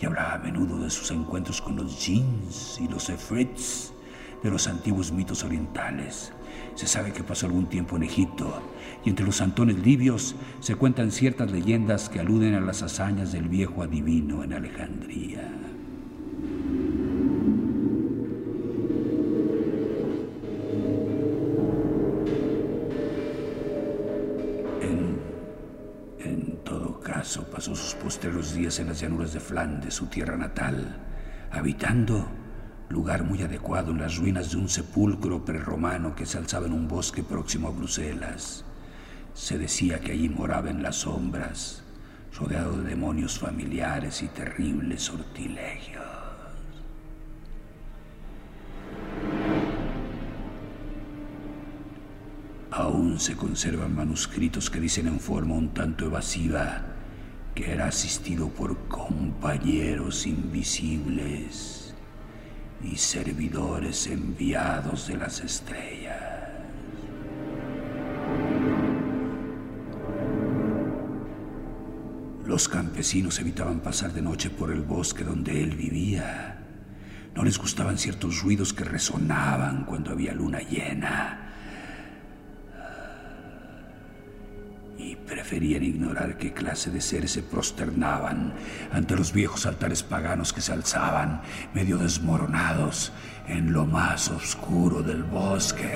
y 0.00 0.06
hablaba 0.06 0.34
a 0.34 0.38
menudo 0.38 0.78
de 0.78 0.90
sus 0.90 1.10
encuentros 1.10 1.60
con 1.60 1.76
los 1.76 1.96
jinns 1.96 2.78
y 2.80 2.88
los 2.88 3.10
efrits 3.10 3.92
de 4.42 4.50
los 4.50 4.66
antiguos 4.66 5.12
mitos 5.12 5.44
orientales. 5.44 6.32
Se 6.74 6.86
sabe 6.86 7.12
que 7.12 7.22
pasó 7.22 7.46
algún 7.46 7.66
tiempo 7.66 7.96
en 7.96 8.04
Egipto 8.04 8.62
y 9.04 9.10
entre 9.10 9.26
los 9.26 9.36
santones 9.36 9.78
libios 9.78 10.34
se 10.60 10.76
cuentan 10.76 11.10
ciertas 11.10 11.50
leyendas 11.50 12.08
que 12.08 12.20
aluden 12.20 12.54
a 12.54 12.60
las 12.60 12.82
hazañas 12.82 13.32
del 13.32 13.48
viejo 13.48 13.82
adivino 13.82 14.42
en 14.44 14.52
Alejandría. 14.52 15.50
pasó 27.44 27.74
sus 27.74 27.94
postreros 27.94 28.54
días 28.54 28.78
en 28.78 28.88
las 28.88 29.00
llanuras 29.00 29.32
de 29.32 29.40
Flandes, 29.40 29.94
su 29.94 30.06
tierra 30.06 30.36
natal, 30.36 30.96
habitando 31.50 32.26
lugar 32.90 33.22
muy 33.22 33.40
adecuado 33.42 33.92
en 33.92 34.00
las 34.00 34.16
ruinas 34.16 34.50
de 34.50 34.56
un 34.56 34.68
sepulcro 34.68 35.44
prerromano 35.44 36.14
que 36.14 36.26
se 36.26 36.38
alzaba 36.38 36.66
en 36.66 36.72
un 36.72 36.88
bosque 36.88 37.22
próximo 37.22 37.68
a 37.68 37.70
Bruselas. 37.70 38.64
Se 39.32 39.56
decía 39.58 40.00
que 40.00 40.12
allí 40.12 40.28
moraba 40.28 40.70
en 40.70 40.82
las 40.82 40.96
sombras, 40.96 41.84
rodeado 42.36 42.76
de 42.76 42.90
demonios 42.90 43.38
familiares 43.38 44.22
y 44.22 44.28
terribles 44.28 45.02
sortilegios. 45.02 46.04
Aún 52.72 53.20
se 53.20 53.36
conservan 53.36 53.94
manuscritos 53.94 54.68
que 54.68 54.80
dicen 54.80 55.06
en 55.06 55.20
forma 55.20 55.54
un 55.54 55.72
tanto 55.74 56.06
evasiva 56.06 56.86
que 57.54 57.72
era 57.72 57.86
asistido 57.86 58.48
por 58.48 58.76
compañeros 58.88 60.26
invisibles 60.26 61.89
y 62.82 62.96
servidores 62.96 64.06
enviados 64.06 65.08
de 65.08 65.16
las 65.16 65.40
estrellas. 65.40 66.16
Los 72.46 72.68
campesinos 72.68 73.38
evitaban 73.38 73.80
pasar 73.80 74.12
de 74.12 74.22
noche 74.22 74.50
por 74.50 74.72
el 74.72 74.82
bosque 74.82 75.22
donde 75.22 75.62
él 75.62 75.76
vivía. 75.76 76.58
No 77.34 77.44
les 77.44 77.58
gustaban 77.58 77.96
ciertos 77.96 78.42
ruidos 78.42 78.72
que 78.72 78.84
resonaban 78.84 79.84
cuando 79.84 80.10
había 80.10 80.32
luna 80.32 80.60
llena 80.60 81.49
preferían 85.50 85.82
ignorar 85.82 86.38
qué 86.38 86.52
clase 86.52 86.92
de 86.92 87.00
seres 87.00 87.32
se 87.32 87.42
prosternaban 87.42 88.54
ante 88.92 89.16
los 89.16 89.32
viejos 89.32 89.66
altares 89.66 90.04
paganos 90.04 90.52
que 90.52 90.60
se 90.60 90.72
alzaban, 90.72 91.42
medio 91.74 91.98
desmoronados, 91.98 93.10
en 93.48 93.72
lo 93.72 93.84
más 93.84 94.28
oscuro 94.28 95.02
del 95.02 95.24
bosque. 95.24 95.90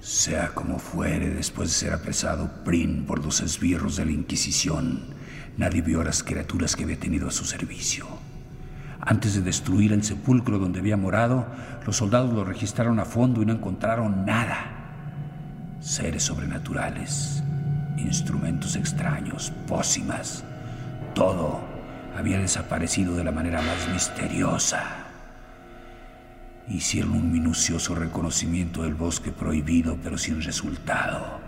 Sea 0.00 0.48
como 0.54 0.78
fuere, 0.78 1.28
después 1.28 1.68
de 1.68 1.74
ser 1.74 1.92
apresado 1.92 2.64
Prin 2.64 3.04
por 3.04 3.22
los 3.22 3.42
esbirros 3.42 3.96
de 3.96 4.06
la 4.06 4.12
Inquisición, 4.12 5.19
Nadie 5.60 5.82
vio 5.82 6.00
a 6.00 6.04
las 6.04 6.22
criaturas 6.22 6.74
que 6.74 6.84
había 6.84 6.98
tenido 6.98 7.28
a 7.28 7.30
su 7.30 7.44
servicio. 7.44 8.06
Antes 8.98 9.34
de 9.34 9.42
destruir 9.42 9.92
el 9.92 10.02
sepulcro 10.02 10.58
donde 10.58 10.78
había 10.78 10.96
morado, 10.96 11.46
los 11.84 11.96
soldados 11.98 12.32
lo 12.32 12.44
registraron 12.44 12.98
a 12.98 13.04
fondo 13.04 13.42
y 13.42 13.44
no 13.44 13.52
encontraron 13.52 14.24
nada. 14.24 14.56
Seres 15.78 16.22
sobrenaturales, 16.22 17.42
instrumentos 17.98 18.74
extraños, 18.74 19.52
pócimas, 19.68 20.44
todo 21.14 21.60
había 22.16 22.38
desaparecido 22.38 23.14
de 23.14 23.24
la 23.24 23.30
manera 23.30 23.60
más 23.60 23.86
misteriosa. 23.92 24.82
Hicieron 26.68 27.12
un 27.12 27.30
minucioso 27.30 27.94
reconocimiento 27.94 28.84
del 28.84 28.94
bosque 28.94 29.30
prohibido, 29.30 29.98
pero 30.02 30.16
sin 30.16 30.40
resultado. 30.40 31.39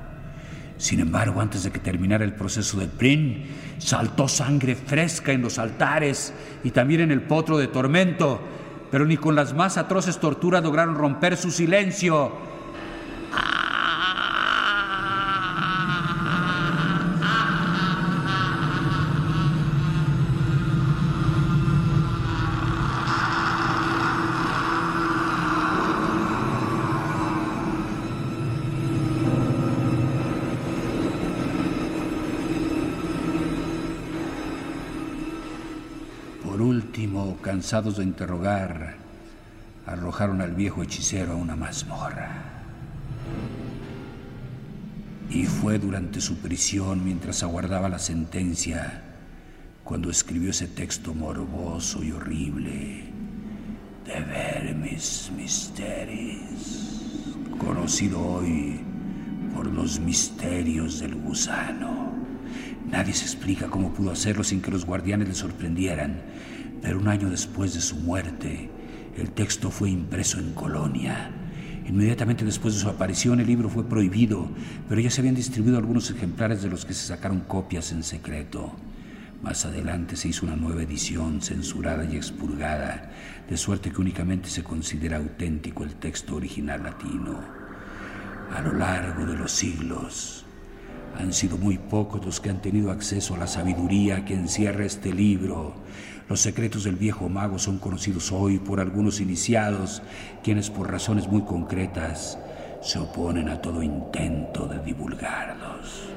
Sin 0.82 0.98
embargo, 0.98 1.40
antes 1.40 1.62
de 1.62 1.70
que 1.70 1.78
terminara 1.78 2.24
el 2.24 2.34
proceso 2.34 2.76
de 2.80 2.88
Prin, 2.88 3.44
saltó 3.78 4.26
sangre 4.26 4.74
fresca 4.74 5.30
en 5.30 5.40
los 5.40 5.60
altares 5.60 6.34
y 6.64 6.72
también 6.72 7.02
en 7.02 7.12
el 7.12 7.22
potro 7.22 7.56
de 7.56 7.68
tormento. 7.68 8.40
pero 8.90 9.06
ni 9.06 9.16
con 9.16 9.36
las 9.36 9.54
más 9.54 9.78
atroces 9.78 10.18
torturas 10.18 10.60
lograron 10.64 10.96
romper 10.96 11.36
su 11.36 11.52
silencio. 11.52 12.32
Cansados 37.42 37.98
de 37.98 38.04
interrogar, 38.04 38.94
arrojaron 39.84 40.40
al 40.40 40.52
viejo 40.52 40.82
hechicero 40.82 41.32
a 41.32 41.36
una 41.36 41.56
mazmorra. 41.56 42.44
Y 45.28 45.44
fue 45.44 45.78
durante 45.78 46.20
su 46.20 46.36
prisión, 46.36 47.04
mientras 47.04 47.42
aguardaba 47.42 47.88
la 47.88 47.98
sentencia, 47.98 49.02
cuando 49.84 50.10
escribió 50.10 50.50
ese 50.50 50.68
texto 50.68 51.12
morboso 51.14 52.02
y 52.04 52.12
horrible 52.12 53.04
de 54.06 54.20
Vermis 54.20 55.30
Mysteries, 55.36 57.34
conocido 57.58 58.20
hoy 58.20 58.80
por 59.54 59.66
los 59.66 59.98
misterios 60.00 61.00
del 61.00 61.16
gusano. 61.16 62.12
Nadie 62.90 63.14
se 63.14 63.24
explica 63.24 63.68
cómo 63.68 63.92
pudo 63.92 64.10
hacerlo 64.10 64.44
sin 64.44 64.60
que 64.60 64.70
los 64.70 64.84
guardianes 64.84 65.28
le 65.28 65.34
sorprendieran, 65.34 66.20
pero 66.82 66.98
un 66.98 67.08
año 67.08 67.30
después 67.30 67.72
de 67.74 67.80
su 67.80 67.96
muerte, 67.96 68.68
el 69.16 69.30
texto 69.30 69.70
fue 69.70 69.90
impreso 69.90 70.38
en 70.38 70.52
Colonia. 70.52 71.30
Inmediatamente 71.86 72.44
después 72.44 72.74
de 72.74 72.80
su 72.80 72.88
aparición, 72.88 73.40
el 73.40 73.46
libro 73.46 73.68
fue 73.68 73.88
prohibido, 73.88 74.48
pero 74.88 75.00
ya 75.00 75.10
se 75.10 75.20
habían 75.20 75.34
distribuido 75.34 75.78
algunos 75.78 76.10
ejemplares 76.10 76.62
de 76.62 76.68
los 76.68 76.84
que 76.84 76.94
se 76.94 77.06
sacaron 77.06 77.40
copias 77.40 77.92
en 77.92 78.02
secreto. 78.02 78.72
Más 79.42 79.64
adelante 79.64 80.16
se 80.16 80.28
hizo 80.28 80.46
una 80.46 80.56
nueva 80.56 80.82
edición, 80.82 81.40
censurada 81.40 82.04
y 82.04 82.16
expurgada, 82.16 83.10
de 83.48 83.56
suerte 83.56 83.90
que 83.90 84.00
únicamente 84.00 84.48
se 84.48 84.62
considera 84.62 85.16
auténtico 85.16 85.84
el 85.84 85.94
texto 85.94 86.36
original 86.36 86.82
latino. 86.82 87.40
A 88.54 88.60
lo 88.60 88.72
largo 88.72 89.26
de 89.26 89.36
los 89.36 89.50
siglos, 89.50 90.44
han 91.18 91.32
sido 91.32 91.58
muy 91.58 91.78
pocos 91.78 92.24
los 92.24 92.40
que 92.40 92.50
han 92.50 92.60
tenido 92.60 92.90
acceso 92.90 93.34
a 93.34 93.38
la 93.38 93.46
sabiduría 93.46 94.24
que 94.24 94.34
encierra 94.34 94.84
este 94.84 95.12
libro, 95.12 95.74
los 96.28 96.40
secretos 96.40 96.84
del 96.84 96.96
viejo 96.96 97.28
mago 97.28 97.58
son 97.58 97.78
conocidos 97.78 98.32
hoy 98.32 98.58
por 98.58 98.80
algunos 98.80 99.20
iniciados, 99.20 100.02
quienes 100.42 100.70
por 100.70 100.90
razones 100.90 101.28
muy 101.28 101.42
concretas 101.42 102.38
se 102.80 102.98
oponen 102.98 103.48
a 103.48 103.60
todo 103.60 103.82
intento 103.82 104.66
de 104.66 104.78
divulgarlos. 104.78 106.11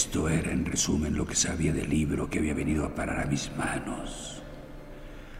Esto 0.00 0.30
era, 0.30 0.50
en 0.50 0.64
resumen, 0.64 1.14
lo 1.14 1.26
que 1.26 1.36
sabía 1.36 1.74
del 1.74 1.90
libro 1.90 2.30
que 2.30 2.38
había 2.38 2.54
venido 2.54 2.86
a 2.86 2.94
parar 2.94 3.20
a 3.20 3.26
mis 3.26 3.50
manos. 3.54 4.40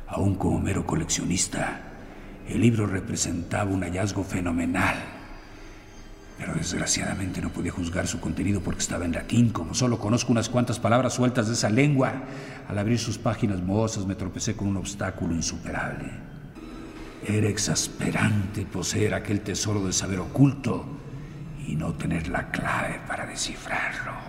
Aún 0.07 0.35
como 0.35 0.61
mero 0.61 0.87
coleccionista, 0.87 1.81
el 2.47 2.61
libro 2.61 2.87
representaba 2.87 3.71
un 3.71 3.81
hallazgo 3.81 4.23
fenomenal. 4.23 4.97
Pero 6.37 6.53
desgraciadamente 6.53 7.41
no 7.41 7.49
podía 7.49 7.73
juzgar 7.73 8.07
su 8.07 8.21
contenido 8.21 8.61
porque 8.61 8.81
estaba 8.81 9.07
en 9.07 9.13
latín, 9.13 9.49
como 9.49 9.73
solo 9.73 9.99
conozco 9.99 10.31
unas 10.31 10.51
cuantas 10.51 10.79
palabras 10.79 11.15
sueltas 11.15 11.47
de 11.49 11.55
esa 11.55 11.71
lengua. 11.71 12.13
Al 12.69 12.79
abrir 12.79 12.99
sus 12.99 13.17
páginas 13.17 13.63
mohosas 13.63 14.05
me 14.05 14.15
tropecé 14.15 14.57
con 14.57 14.69
un 14.69 14.77
obstáculo 14.77 15.35
insuperable. 15.35 16.11
Era 17.27 17.49
exasperante 17.49 18.67
poseer 18.67 19.15
aquel 19.15 19.41
tesoro 19.41 19.87
de 19.87 19.95
saber 19.95 20.19
oculto 20.19 20.85
y 21.67 21.77
no 21.77 21.95
tener 21.95 22.29
la 22.29 22.51
clave 22.51 23.01
para 23.09 23.25
descifrarlo. 23.25 24.20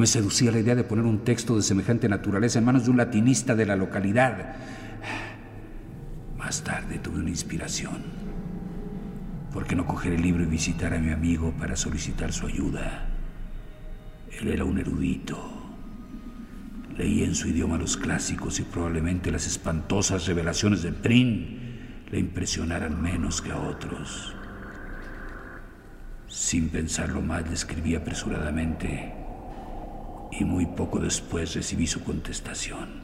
Me 0.00 0.06
seducía 0.06 0.50
la 0.50 0.58
idea 0.58 0.74
de 0.74 0.82
poner 0.82 1.04
un 1.04 1.24
texto 1.24 1.54
de 1.54 1.62
semejante 1.62 2.08
naturaleza 2.08 2.58
en 2.58 2.64
manos 2.64 2.84
de 2.84 2.90
un 2.90 2.96
latinista 2.96 3.54
de 3.54 3.66
la 3.66 3.76
localidad. 3.76 4.56
Más 6.38 6.64
tarde 6.64 6.98
tuve 6.98 7.20
una 7.20 7.28
inspiración. 7.28 7.98
¿Por 9.52 9.66
qué 9.66 9.76
no 9.76 9.86
coger 9.86 10.14
el 10.14 10.22
libro 10.22 10.42
y 10.42 10.46
visitar 10.46 10.94
a 10.94 10.98
mi 10.98 11.12
amigo 11.12 11.52
para 11.52 11.76
solicitar 11.76 12.32
su 12.32 12.46
ayuda? 12.46 13.08
Él 14.40 14.48
era 14.48 14.64
un 14.64 14.78
erudito. 14.78 15.38
Leía 16.96 17.26
en 17.26 17.34
su 17.34 17.48
idioma 17.48 17.76
los 17.76 17.98
clásicos 17.98 18.58
y 18.58 18.62
probablemente 18.62 19.30
las 19.30 19.46
espantosas 19.46 20.26
revelaciones 20.26 20.82
de 20.82 20.92
Prin 20.92 22.06
le 22.10 22.18
impresionaran 22.18 23.02
menos 23.02 23.42
que 23.42 23.52
a 23.52 23.58
otros. 23.58 24.34
Sin 26.26 26.70
pensarlo 26.70 27.20
más, 27.20 27.46
le 27.46 27.52
escribí 27.52 27.94
apresuradamente 27.96 29.19
y 30.30 30.44
muy 30.44 30.66
poco 30.66 30.98
después 30.98 31.54
recibí 31.54 31.86
su 31.86 32.04
contestación. 32.04 33.00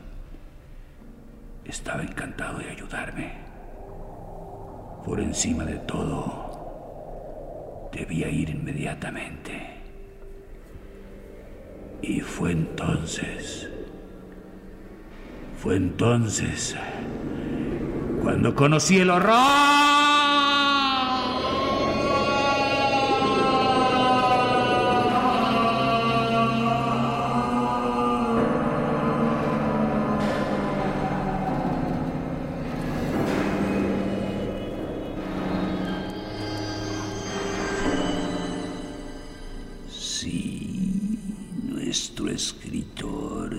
Estaba 1.65 2.03
encantado 2.03 2.59
de 2.59 2.71
ayudarme. 2.71 3.33
Por 5.05 5.21
encima 5.21 5.65
de 5.65 5.79
todo, 5.81 7.89
debía 7.93 8.29
ir 8.29 8.51
inmediatamente. 8.51 9.77
Y 12.03 12.21
fue 12.21 12.53
entonces, 12.53 13.69
fue 15.61 15.77
entonces 15.77 16.77
cuando 18.23 18.55
conocí 18.55 18.99
el 18.99 19.11
horror. 19.11 19.96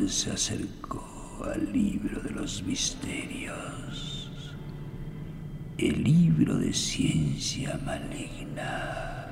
Se 0.07 0.31
acercó 0.31 1.43
al 1.43 1.71
libro 1.73 2.21
de 2.21 2.29
los 2.29 2.63
misterios, 2.63 4.31
el 5.77 6.03
libro 6.03 6.57
de 6.57 6.71
ciencia 6.73 7.79
maligna. 7.83 9.27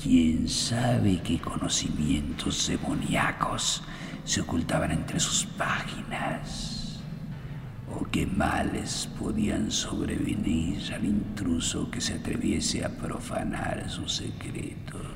¿Quién 0.00 0.48
sabe 0.48 1.20
qué 1.22 1.38
conocimientos 1.40 2.68
demoníacos 2.68 3.82
se 4.24 4.40
ocultaban 4.40 4.92
entre 4.92 5.20
sus 5.20 5.44
páginas? 5.44 7.00
¿O 7.94 8.04
qué 8.10 8.26
males 8.26 9.08
podían 9.18 9.70
sobrevenir 9.70 10.92
al 10.94 11.04
intruso 11.04 11.90
que 11.90 12.00
se 12.00 12.14
atreviese 12.14 12.84
a 12.84 12.88
profanar 12.88 13.88
sus 13.90 14.14
secretos? 14.14 15.11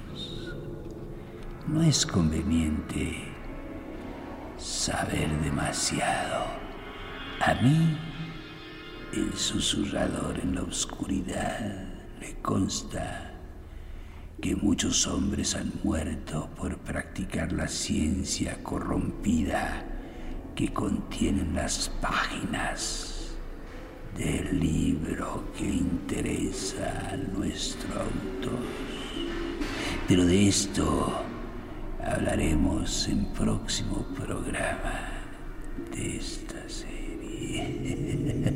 No 1.69 1.83
es 1.83 2.07
conveniente 2.07 3.25
saber 4.57 5.29
demasiado. 5.41 6.45
A 7.41 7.55
mí, 7.55 7.99
el 9.13 9.37
susurrador 9.37 10.39
en 10.39 10.55
la 10.55 10.63
oscuridad, 10.63 11.89
le 12.21 12.37
consta 12.37 13.33
que 14.41 14.55
muchos 14.55 15.09
hombres 15.09 15.57
han 15.57 15.73
muerto 15.83 16.49
por 16.57 16.79
practicar 16.79 17.51
la 17.51 17.67
ciencia 17.67 18.63
corrompida 18.63 19.85
que 20.55 20.73
contienen 20.73 21.53
las 21.57 21.89
páginas 22.01 23.33
del 24.17 24.61
libro 24.61 25.43
que 25.59 25.65
interesa 25.65 27.11
a 27.11 27.17
nuestro 27.17 28.03
autor. 28.03 28.61
Pero 30.07 30.25
de 30.25 30.47
esto 30.47 31.25
hablaremos 32.07 33.09
en 33.09 33.25
próximo 33.27 34.07
programa 34.17 35.11
de 35.93 36.17
esta 36.17 36.69
serie. 36.69 38.53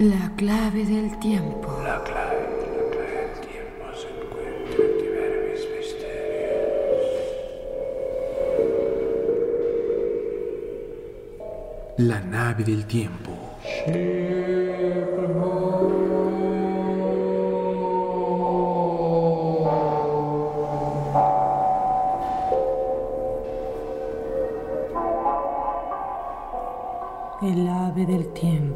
La 0.00 0.32
clave 0.34 0.86
del 0.86 1.18
tiempo. 1.18 1.68
La 1.84 2.02
clave, 2.02 2.48
la 2.74 2.88
clave 2.90 3.20
del 3.20 3.36
tiempo 3.46 3.84
se 3.94 4.08
encuentra 4.08 4.82
en 4.82 4.92
diversos 4.96 5.68
misterios. 5.76 7.04
La 11.98 12.20
nave 12.22 12.64
del 12.64 12.86
tiempo. 12.86 13.32
El 27.42 27.68
ave 27.68 28.06
del 28.06 28.32
tiempo. 28.32 28.69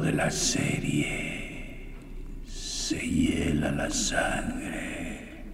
De 0.00 0.12
la 0.12 0.30
serie 0.30 1.92
se 2.46 2.96
hiela 2.96 3.70
la 3.70 3.90
sangre. 3.90 5.44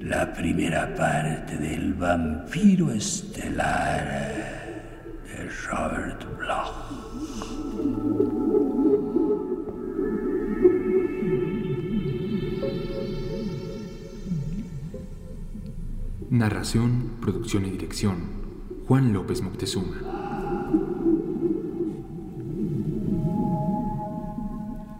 La 0.00 0.32
primera 0.32 0.94
parte 0.94 1.56
del 1.56 1.94
vampiro 1.94 2.92
estelar 2.92 4.45
Narración, 16.48 17.10
producción 17.20 17.66
y 17.66 17.70
dirección. 17.70 18.18
Juan 18.86 19.12
López 19.12 19.42
Moctezuma. 19.42 19.96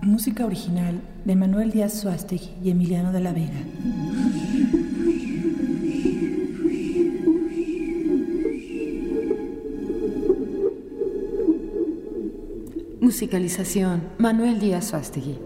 Música 0.02 0.44
original 0.44 1.00
de 1.24 1.36
Manuel 1.36 1.70
Díaz 1.70 2.00
Suástegui 2.00 2.50
y 2.64 2.70
Emiliano 2.70 3.12
de 3.12 3.20
la 3.20 3.32
Vega. 3.32 3.62
Musicalización 13.00 14.02
Manuel 14.18 14.58
Díaz 14.58 14.86
Suástegui. 14.88 15.38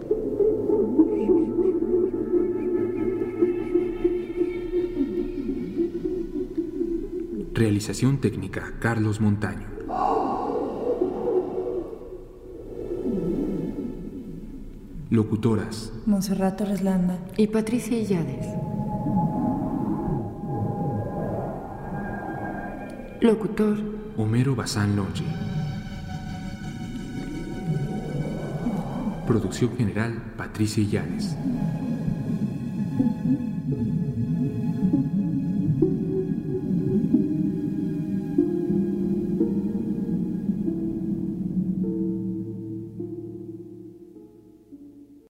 Realización 7.61 8.17
técnica 8.17 8.73
Carlos 8.79 9.21
Montaño. 9.21 9.67
Locutoras 15.11 15.93
Monserrat 16.07 16.57
Torres 16.57 16.81
Landa. 16.81 17.19
Y 17.37 17.45
Patricia 17.45 17.99
Illades. 17.99 18.47
Locutor 23.21 23.77
Homero 24.17 24.55
Bazán 24.55 24.95
Longi. 24.95 25.27
Producción 29.27 29.77
general 29.77 30.33
Patricia 30.35 30.81
Illanes. 30.81 31.37